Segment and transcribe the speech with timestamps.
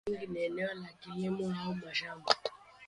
[0.05, 2.35] Mara nyingi ni eneo la kilimo au mashamba.